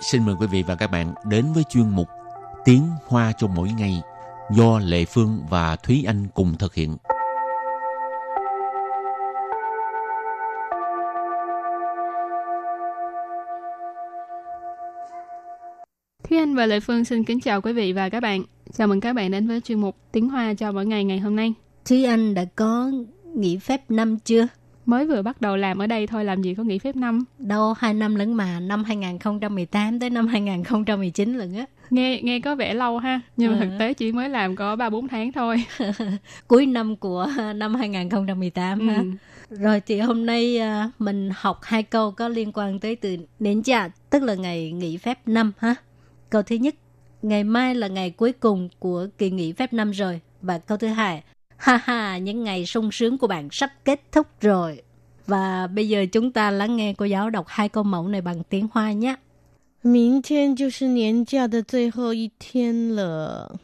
[0.00, 2.08] xin mời quý vị và các bạn đến với chuyên mục
[2.64, 4.02] Tiếng Hoa cho mỗi ngày
[4.50, 6.96] do Lệ Phương và Thúy Anh cùng thực hiện.
[16.28, 18.42] Thúy Anh và Lệ Phương xin kính chào quý vị và các bạn.
[18.72, 21.36] Chào mừng các bạn đến với chuyên mục Tiếng Hoa cho mỗi ngày ngày hôm
[21.36, 21.54] nay.
[21.84, 22.90] Thúy Anh đã có
[23.34, 24.46] nghỉ phép năm chưa?
[24.86, 27.24] Mới vừa bắt đầu làm ở đây thôi làm gì có nghỉ phép năm.
[27.38, 31.64] Đâu hai năm lẫn mà, năm 2018 tới năm 2019 lận á.
[31.90, 33.64] Nghe nghe có vẻ lâu ha, nhưng mà Ừ.
[33.64, 35.64] thực tế chỉ mới làm có 3 4 tháng thôi.
[36.48, 38.96] Cuối năm của năm 2018 ha.
[38.96, 39.56] Ừ.
[39.56, 43.62] Rồi thì hôm nay à, mình học hai câu có liên quan tới từ nến
[43.62, 45.74] chà, tức là ngày nghỉ phép năm ha.
[46.30, 46.74] Câu thứ nhất,
[47.22, 50.20] ngày mai là ngày cuối cùng của kỳ nghỉ phép năm rồi.
[50.42, 51.22] Và câu thứ hai,
[51.59, 54.81] ha ha, những ngày sung sướng của bạn sắp kết thúc rồi.
[55.27, 58.43] Và bây giờ chúng ta lắng nghe cô giáo đọc hai câu mẫu này bằng
[58.49, 59.15] tiếng Hoa nhé.
[59.81, 63.59] 明天就是年假的最后一天了，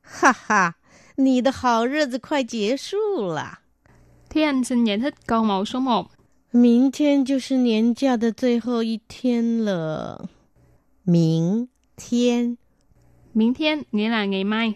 [0.00, 0.76] 哈哈，
[1.16, 3.58] 你的好日子快结束了。
[4.30, 6.06] Thúy Anh xin giải thích câu mẫu số 1.
[6.50, 10.28] 明天就是年假的最后一天了。
[11.04, 12.56] 明天
[13.34, 14.74] Miễn thiên nghĩa là ngày mai.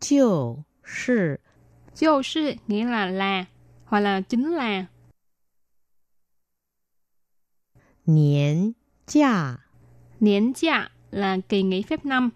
[0.00, 0.64] Chiều
[2.90, 3.44] là là
[3.84, 4.86] hoặc là chính là.
[8.06, 8.72] Niên
[9.06, 9.56] giả
[10.20, 12.30] Niên giả là kỳ nghỉ phép năm.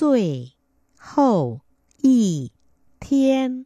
[0.00, 0.52] Tuy
[0.96, 1.60] hậu
[2.02, 2.48] y
[3.00, 3.64] thiên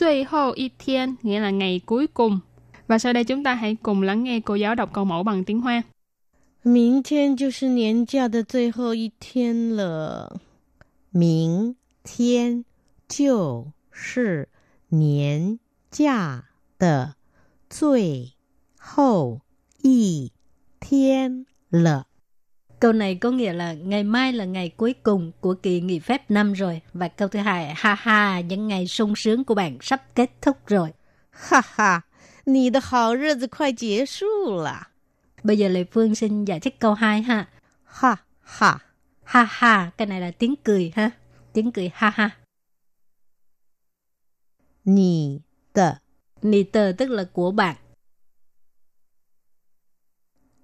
[0.00, 2.40] Tuy hậu y thiên nghĩa là ngày cuối cùng.
[2.88, 5.44] Và sau đây chúng ta hãy cùng lắng nghe cô giáo đọc câu mẫu bằng
[5.44, 5.82] tiếng Hoa.
[6.65, 10.39] 明天就是年假的最后一天了。
[11.09, 12.63] 明天
[13.07, 14.47] 就是
[14.89, 15.59] 年
[15.89, 16.45] 假
[16.77, 17.15] 的
[17.69, 18.33] 最
[18.77, 19.41] 后
[19.81, 20.31] 一
[20.79, 22.05] 天了。
[22.79, 26.31] Câu này có nghĩa là ngày mai là ngày cuối cùng của kỳ nghỉ phép
[26.31, 26.81] năm rồi.
[26.93, 30.57] Và câu thứ hai, ha ha, những ngày sung sướng của bạn sắp kết thúc
[30.67, 30.93] rồi.
[31.31, 32.03] 哈哈，
[32.45, 34.25] 你的好日子快结束
[34.55, 34.89] 了。
[35.46, 37.48] Bây giờ Lệ Phương xin giải thích câu 2 ha.
[37.84, 38.78] Ha ha.
[39.24, 41.10] Ha ha, cái này là tiếng cười ha.
[41.52, 42.30] Tiếng cười ha ha.
[44.84, 45.40] Nì
[45.72, 45.92] tờ.
[46.42, 47.76] Nì tờ tức là của bạn.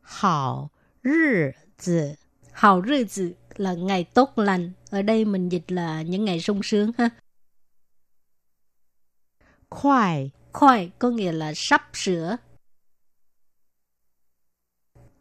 [0.03, 0.71] Hào
[1.03, 1.11] rì
[1.79, 2.15] zi.
[2.53, 4.73] Hào rì zi là ngày tốt lành.
[4.91, 7.11] Ở đây mình dịch là những ngày sung sướng ha.
[9.71, 10.31] Khoai.
[10.53, 12.37] Khoai có nghĩa là sắp sửa,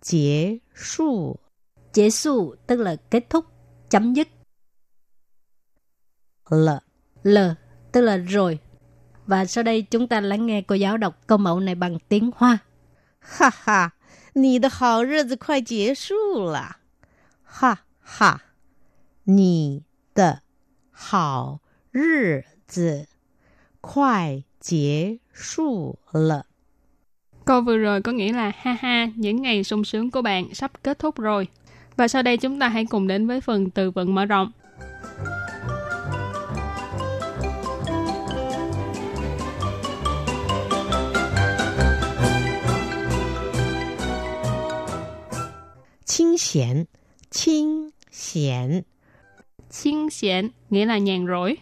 [0.01, 1.41] 结束
[1.93, 3.45] Chế su tức là kết thúc,
[3.91, 4.29] chấm dứt.
[6.45, 6.83] 了。
[7.23, 7.39] L
[7.93, 8.59] tức là rồi.
[9.27, 12.31] Và sau đây chúng ta lắng nghe cô giáo đọc câu mẫu này bằng tiếng
[12.37, 12.59] Hoa.
[13.21, 13.95] 哈哈，
[14.35, 16.77] 你的好日子快结束了，
[17.43, 18.43] 哈哈，
[19.25, 19.83] 你
[20.15, 20.43] 的
[20.93, 23.09] 好日子
[23.81, 26.47] 快结束了。
[27.45, 30.83] Câu vừa rồi có nghĩa là ha ha, những ngày sung sướng của bạn sắp
[30.83, 31.49] kết thúc rồi.
[31.97, 34.53] Và sau đây chúng ta hãy cùng đến với phần từ vựng mở rộng.
[46.05, 46.87] 清闲，
[47.31, 48.85] 清闲，
[49.71, 51.57] Chiên xiển nghĩa là nhàn rỗi.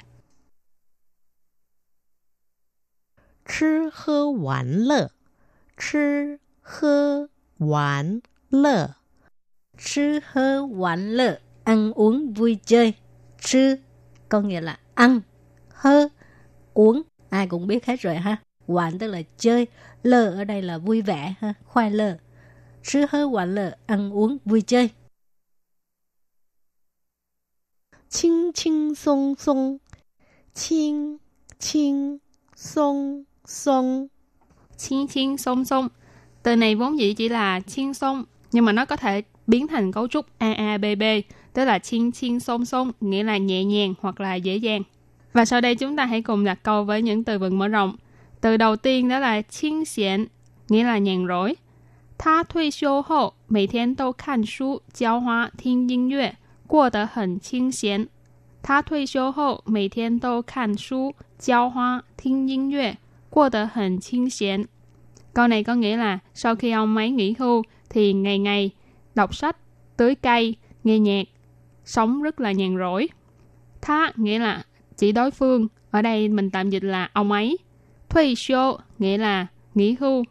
[3.46, 5.10] 吃喝玩乐，
[5.78, 7.28] 吃喝
[7.58, 8.94] 玩乐，
[9.78, 12.94] Sư hơ quán lợ, ăn uống vui chơi.
[13.40, 13.76] Sư
[14.28, 15.20] có nghĩa là ăn,
[15.68, 16.08] hơ,
[16.74, 17.02] uống.
[17.28, 18.36] Ai cũng biết hết rồi ha.
[18.66, 19.66] Quán tức là chơi,
[20.02, 22.16] lơ ở đây là vui vẻ ha, khoai lơ.
[22.82, 24.90] Sư hơ quán lợ, ăn uống vui chơi.
[28.08, 28.94] 轻轻
[32.54, 34.08] 松松，
[34.78, 35.36] 轻轻松松。
[35.36, 35.88] Chiên chiên song song.
[36.42, 39.92] Từ này vốn dĩ chỉ là chiên song, nhưng mà nó có thể biến thành
[39.92, 41.02] cấu trúc AABB,
[41.52, 44.82] tức là chiên chiên song song, nghĩa là nhẹ nhàng hoặc là dễ dàng.
[45.32, 47.96] Và sau đây chúng ta hãy cùng đặt câu với những từ vựng mở rộng.
[48.40, 50.26] Từ đầu tiên đó là chiên xiển,
[50.68, 51.54] nghĩa là nhàn rỗi.
[52.16, 56.36] 他退休后每天都看书、浇花、听音乐，
[56.66, 58.08] 过得很清闲。
[58.62, 62.96] 他退休后每天都看书、浇花、听音乐，
[63.30, 64.64] 过得很清闲。
[65.34, 68.70] Câu này có nghĩa là sau khi ông ấy nghỉ hưu thì ngày ngày
[69.14, 69.56] đọc sách,
[69.96, 71.24] tưới cây, nghe nhạc,
[71.84, 73.08] sống rất là nhàn rỗi.
[73.82, 74.62] Tha nghĩa là
[74.96, 77.58] chỉ đối phương, ở đây mình tạm dịch là ông ấy.
[78.08, 80.24] Thuy show nghĩa là nghỉ hưu.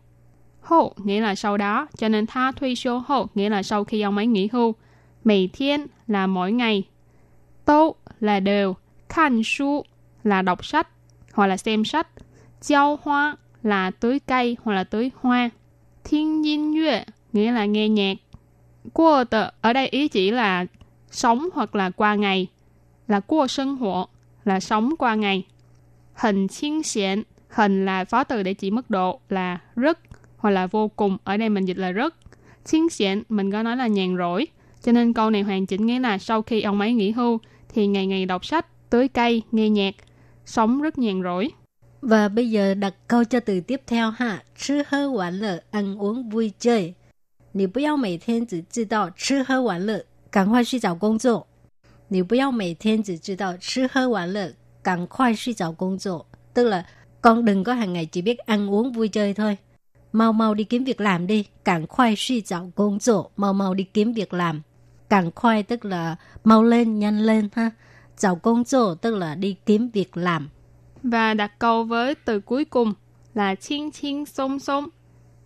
[0.61, 4.01] hậu nghĩa là sau đó, cho nên tha thuy số hậu nghĩa là sau khi
[4.01, 4.75] ông ấy nghỉ hưu.
[5.23, 6.83] 每天 là mỗi ngày.
[7.65, 8.75] Tô là đều.
[9.09, 9.83] Khan su
[10.23, 10.87] là đọc sách
[11.33, 12.07] hoặc là xem sách.
[12.60, 15.50] Giao hoa là tưới cây hoặc là tưới hoa.
[16.04, 18.14] Thiên nhiên yue nghĩa là nghe nhạc.
[18.92, 20.66] Qua tờ ở đây ý chỉ là
[21.10, 22.46] sống hoặc là qua ngày.
[23.08, 24.08] Là qua sinh hoạt
[24.44, 25.46] là sống qua ngày.
[26.14, 29.98] Hình chiên xiển hình là phó từ để chỉ mức độ là rất
[30.36, 31.16] hoặc là vô cùng.
[31.24, 32.14] Ở đây mình dịch là rất.
[32.64, 34.46] Chiên xiển mình có nói là nhàn rỗi.
[34.82, 37.38] Cho nên câu này hoàn chỉnh nghĩa là sau khi ông ấy nghỉ hưu
[37.68, 39.94] thì ngày ngày đọc sách, tưới cây, nghe nhạc,
[40.44, 41.50] sống rất nhàn rỗi.
[42.01, 44.43] Và bây giờ đặt câu cho từ tiếp theo ha.
[44.57, 46.93] Chứ hơ quản lợ, ăn uống vui chơi.
[47.55, 51.47] 你不要每天只知道吃喝玩乐，赶快去找工作。
[52.07, 56.25] 你不要每天只知道吃喝玩乐，赶快去找工作。
[56.53, 56.85] Tức là
[57.21, 59.57] con đừng có hàng ngày chỉ biết ăn uống vui chơi thôi.
[60.11, 61.45] Mau mau đi kiếm việc làm đi.
[61.63, 63.31] Càng khoai suy找工作.
[63.37, 64.61] Mau mau đi kiếm việc làm.
[65.09, 67.71] Càng khoai tức là mau lên, nhanh lên ha.
[68.17, 70.49] 找工作 tức là đi kiếm việc làm.
[71.03, 72.93] Và đặt câu với từ cuối cùng
[73.33, 74.89] là chiên chiên sông sông,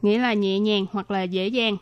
[0.02, 1.78] nghĩa là nhẹ nhàng hoặc là dễ dàng.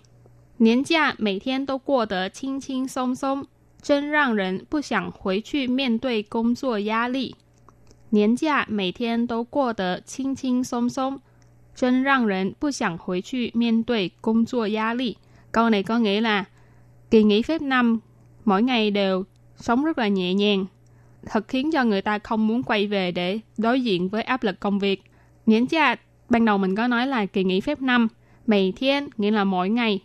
[0.58, 3.46] 年假每天都过得轻轻松松，
[3.82, 7.36] 真让人不想回去面对工作压力。
[8.10, 11.20] 年假每天都过得轻轻松松，
[11.76, 15.18] 真让人不想回去面对工作压力。
[15.52, 16.46] Câu này có nghĩa là
[17.12, 18.00] kỳ nghỉ phép năm
[18.46, 19.26] mỗi ngày đều
[19.58, 20.66] sống rất là nhẹ nhàng,
[21.27, 24.61] thật khiến cho người ta không muốn quay về để đối diện với áp lực
[24.61, 25.03] công việc.
[25.47, 25.97] Niên cha
[26.29, 28.09] ban đầu mình có nói là kỳ nghỉ phép năm,
[28.47, 30.01] mày thiên nghĩa là mỗi ngày.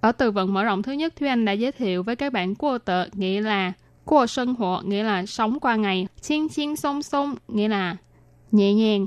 [0.00, 2.54] Ở từ vựng mở rộng thứ nhất, Thúy Anh đã giới thiệu với các bạn
[2.54, 3.72] của tờ nghĩa là
[4.04, 7.96] của sân hộ nghĩa là sống qua ngày, chiên chiên sông sông nghĩa là
[8.52, 9.06] nhẹ nhàng,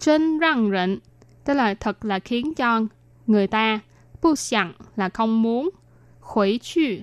[0.00, 0.98] chân răng rịnh
[1.44, 2.80] tức là thật là khiến cho
[3.26, 3.80] người ta
[4.22, 5.70] bu sẵn là không muốn,
[6.20, 6.98] khuấy chư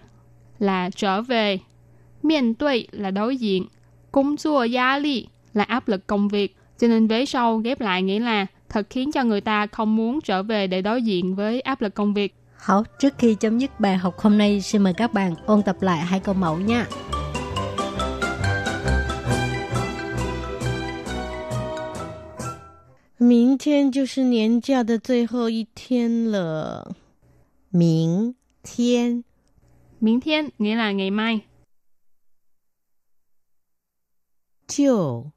[0.60, 1.60] là trở về,
[2.24, 3.66] miền tuệ là đối diện,
[4.15, 6.57] công chua giá lý là áp lực công việc.
[6.79, 10.21] Cho nên vế sau ghép lại nghĩa là thật khiến cho người ta không muốn
[10.21, 12.35] trở về để đối diện với áp lực công việc.
[12.57, 15.77] Hảo, trước khi chấm dứt bài học hôm nay, xin mời các bạn ôn tập
[15.81, 16.87] lại hai câu mẫu nha.
[23.23, 26.97] 明天就是年假的最后一天了。
[27.71, 29.25] 明天，
[29.99, 31.41] 明天 nghĩa là ngày mai.
[34.68, 35.32] Chiều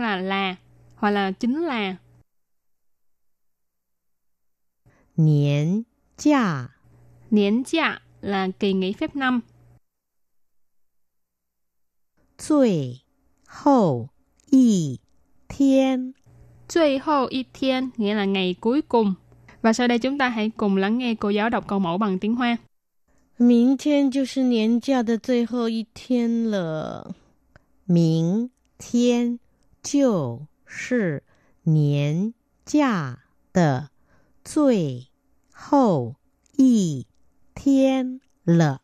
[0.00, 0.56] là là
[0.94, 1.96] hoặc là chính là.
[5.16, 5.82] Niên
[6.18, 6.68] giả
[7.30, 9.40] Niên giả là kỳ nghỉ phép năm.
[12.48, 13.00] Cuối
[13.46, 14.08] hậu
[14.50, 14.98] y
[15.48, 16.12] thiên
[16.74, 19.14] Cuối hậu y thiên nghĩa là ngày cuối cùng.
[19.62, 22.18] Và sau đây chúng ta hãy cùng lắng nghe cô giáo đọc câu mẫu bằng
[22.18, 22.56] tiếng Hoa.
[23.40, 27.14] 明天就是年假的最后一天了。
[27.84, 29.38] 明天
[29.80, 31.22] 就是
[31.62, 32.34] 年
[32.66, 33.20] 假
[33.52, 33.90] 的
[34.42, 35.06] 最
[35.52, 36.16] 后
[36.56, 37.06] 一
[37.54, 38.80] 天了。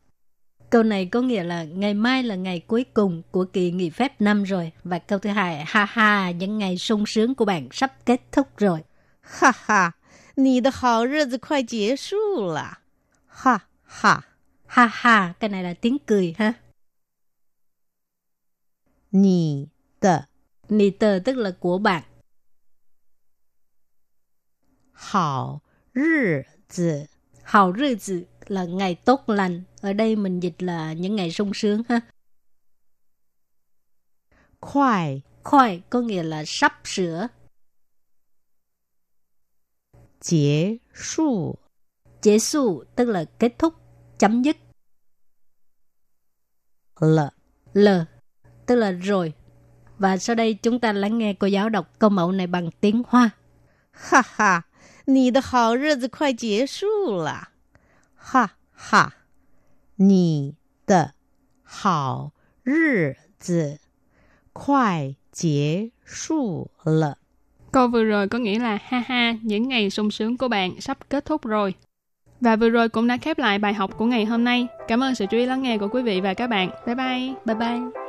[0.70, 4.20] Câu này có nghĩa là ngày mai là ngày cuối cùng của kỳ nghỉ phép
[4.20, 4.72] năm rồi.
[4.84, 8.46] Và câu thứ hai, ha ha, những ngày sung sướng của bạn sắp kết thúc
[8.56, 8.84] rồi.
[9.20, 9.94] Ha ha,，
[10.36, 12.78] 你的好日子快结束了。
[13.26, 14.24] 哈哈，
[14.66, 16.52] Ha ha, cái này là tiếng cười ha.
[19.12, 19.66] Nì
[20.00, 20.18] tờ.
[20.68, 22.02] Nì tờ tức là của bạn.
[24.92, 25.60] Hảo
[25.94, 26.02] rì
[26.70, 27.04] zi.
[27.42, 29.62] Hảo rì zi là ngày tốt lành.
[29.80, 32.00] Ở đây mình dịch là những ngày sung sướng ha.
[34.60, 35.22] Khoai.
[35.42, 37.28] Khoai có nghĩa là sắp sửa.
[40.20, 41.58] Kết 束.
[42.96, 43.83] tức là kết thúc
[44.23, 44.57] chấm dứt.
[46.99, 47.33] 了。
[47.73, 47.87] L
[48.65, 49.33] tức là rồi.
[49.97, 53.03] Và sau đây chúng ta lắng nghe cô giáo đọc câu mẫu này bằng tiếng
[53.07, 53.29] Hoa.
[53.91, 54.65] 哈哈，
[55.05, 57.49] 你的好日子快结束了。
[58.15, 59.13] 哈哈，
[59.95, 61.13] 你的
[61.63, 62.31] 好
[62.63, 63.79] 日子
[64.53, 67.17] 快结束了。
[67.71, 71.09] Câu vừa rồi có nghĩa là ha ha, những ngày sung sướng của bạn sắp
[71.09, 71.75] kết thúc rồi.
[72.40, 74.66] Và vừa rồi cũng đã khép lại bài học của ngày hôm nay.
[74.88, 76.70] Cảm ơn sự chú ý lắng nghe của quý vị và các bạn.
[76.86, 77.34] Bye bye.
[77.44, 78.03] Bye bye.